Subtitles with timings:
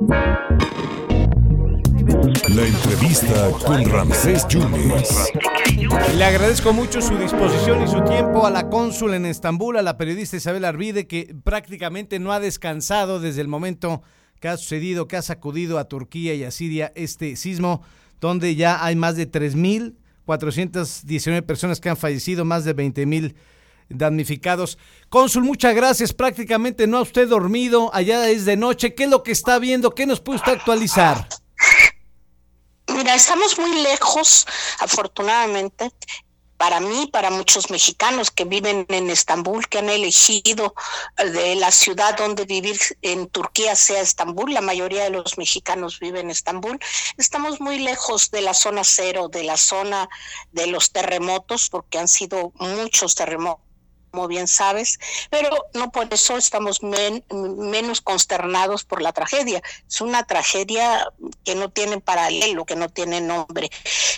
[0.00, 0.48] La
[2.64, 5.32] entrevista con Ramsés Yunes.
[6.16, 9.96] Le agradezco mucho su disposición y su tiempo a la cónsul en Estambul, a la
[9.96, 14.02] periodista Isabel Arvide, que prácticamente no ha descansado desde el momento
[14.38, 17.82] que ha sucedido, que ha sacudido a Turquía y a Siria este sismo,
[18.20, 23.34] donde ya hay más de 3.419 personas que han fallecido, más de 20.000
[23.88, 24.78] damnificados.
[25.08, 26.12] Cónsul, muchas gracias.
[26.12, 28.94] Prácticamente no ha usted dormido, allá es de noche.
[28.94, 29.94] ¿Qué es lo que está viendo?
[29.94, 31.28] ¿Qué nos puede usted actualizar?
[32.88, 34.46] Mira, estamos muy lejos,
[34.80, 35.92] afortunadamente,
[36.56, 40.74] para mí, para muchos mexicanos que viven en Estambul, que han elegido
[41.16, 46.26] de la ciudad donde vivir en Turquía sea Estambul, la mayoría de los mexicanos viven
[46.26, 46.80] en Estambul,
[47.16, 50.08] estamos muy lejos de la zona cero, de la zona
[50.50, 53.67] de los terremotos, porque han sido muchos terremotos
[54.10, 54.98] como bien sabes,
[55.30, 59.62] pero no por eso estamos menos consternados por la tragedia.
[59.88, 61.06] Es una tragedia
[61.44, 63.70] que no tiene paralelo, que no tiene nombre,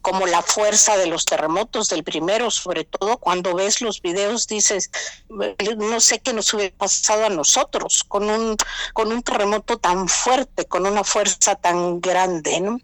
[0.00, 4.90] como la fuerza de los terremotos del primero, sobre todo cuando ves los videos dices,
[5.28, 8.56] no sé qué nos hubiera pasado a nosotros con un,
[8.92, 12.60] con un terremoto tan fuerte, con una fuerza tan grande.
[12.60, 12.78] ¿no?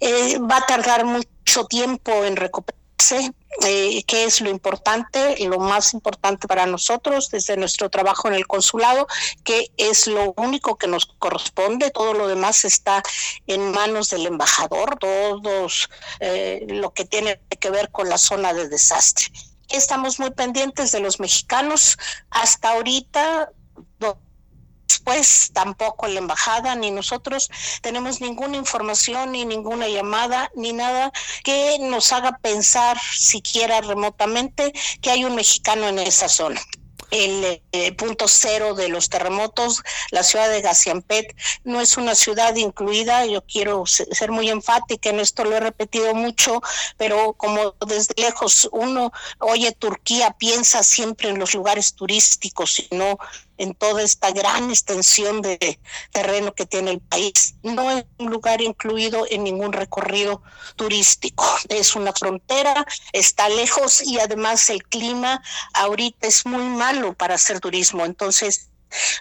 [0.00, 2.36] Eh, va a tardar mucho tiempo en
[3.12, 8.46] eh, qué es lo importante, lo más importante para nosotros desde nuestro trabajo en el
[8.46, 9.06] consulado,
[9.44, 13.02] que es lo único que nos corresponde, todo lo demás está
[13.46, 15.90] en manos del embajador, todos
[16.20, 19.26] eh, lo que tiene que ver con la zona de desastre.
[19.68, 21.96] Estamos muy pendientes de los mexicanos.
[22.30, 23.52] Hasta ahorita,
[25.00, 27.48] Después tampoco la embajada ni nosotros
[27.80, 31.10] tenemos ninguna información ni ninguna llamada ni nada
[31.42, 36.60] que nos haga pensar siquiera remotamente que hay un mexicano en esa zona
[37.10, 42.54] el eh, punto cero de los terremotos, la ciudad de Gaziantep no es una ciudad
[42.56, 46.62] incluida, yo quiero ser muy enfática en esto, lo he repetido mucho,
[46.96, 53.18] pero como desde lejos uno oye Turquía, piensa siempre en los lugares turísticos y no
[53.60, 55.78] en toda esta gran extensión de
[56.12, 57.54] terreno que tiene el país.
[57.62, 60.42] No es un lugar incluido en ningún recorrido
[60.76, 61.44] turístico.
[61.68, 65.42] Es una frontera, está lejos y además el clima
[65.74, 68.04] ahorita es muy malo para hacer turismo.
[68.04, 68.70] Entonces,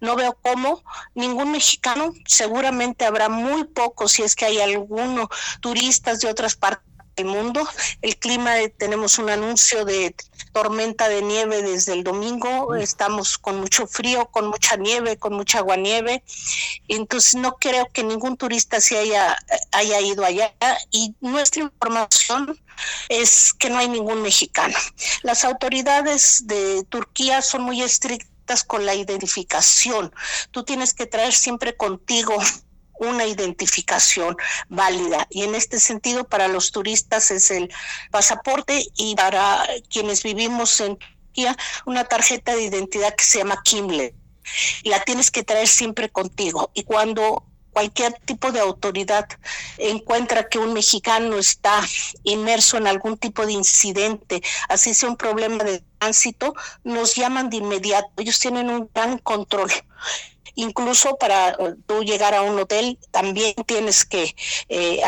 [0.00, 0.82] no veo cómo
[1.14, 5.28] ningún mexicano, seguramente habrá muy pocos, si es que hay alguno,
[5.60, 7.66] turistas de otras partes el mundo.
[8.02, 10.14] El clima, eh, tenemos un anuncio de
[10.52, 15.58] tormenta de nieve desde el domingo, estamos con mucho frío, con mucha nieve, con mucha
[15.58, 16.22] aguanieve,
[16.88, 19.36] entonces no creo que ningún turista se haya,
[19.72, 20.54] haya ido allá
[20.90, 22.60] y nuestra información
[23.08, 24.76] es que no hay ningún mexicano.
[25.22, 30.12] Las autoridades de Turquía son muy estrictas con la identificación.
[30.50, 32.36] Tú tienes que traer siempre contigo
[32.98, 34.36] una identificación
[34.68, 35.26] válida.
[35.30, 37.72] Y en este sentido, para los turistas es el
[38.10, 41.56] pasaporte y para quienes vivimos en Turquía,
[41.86, 44.14] una tarjeta de identidad que se llama Kimle.
[44.82, 46.70] Y la tienes que traer siempre contigo.
[46.74, 47.44] Y cuando
[47.74, 49.28] cualquier tipo de autoridad
[49.78, 51.84] encuentra que un mexicano está
[52.22, 57.56] inmerso en algún tipo de incidente, así sea un problema de tránsito, nos llaman de
[57.56, 58.08] inmediato.
[58.16, 59.70] Ellos tienen un gran control
[60.54, 64.34] incluso para eh, tú llegar a un hotel también tienes que
[64.68, 65.00] eh,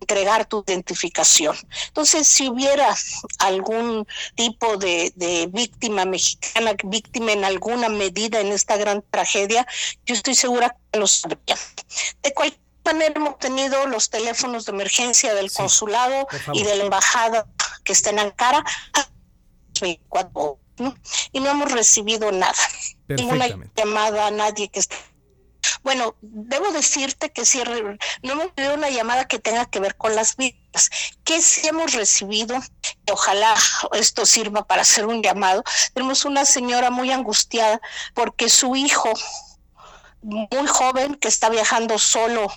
[0.00, 1.56] entregar tu identificación.
[1.88, 2.94] Entonces, si hubiera
[3.38, 5.12] algún tipo de,
[5.50, 9.66] víctima mexicana, víctima en alguna medida en esta gran tragedia,
[10.04, 11.56] yo estoy segura que lo sabría.
[12.22, 17.46] De cualquier manera hemos tenido los teléfonos de emergencia del consulado y de la embajada
[17.84, 18.64] que está en Ankara
[21.32, 22.54] y no hemos recibido nada
[23.08, 24.96] ninguna llamada a nadie que esté.
[25.82, 27.62] Bueno, debo decirte que sí,
[28.22, 30.90] no hemos recibido una llamada que tenga que ver con las vidas.
[31.24, 32.56] ¿Qué sí hemos recibido?
[33.10, 33.54] Ojalá
[33.92, 35.64] esto sirva para hacer un llamado.
[35.94, 37.80] Tenemos una señora muy angustiada
[38.14, 39.12] porque su hijo,
[40.22, 42.52] muy joven, que está viajando solo